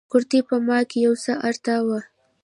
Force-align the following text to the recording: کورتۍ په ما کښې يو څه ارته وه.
کورتۍ 0.11 0.39
په 0.49 0.55
ما 0.67 0.79
کښې 0.89 0.99
يو 1.07 1.13
څه 1.23 1.31
ارته 1.49 1.75
وه. 1.87 1.99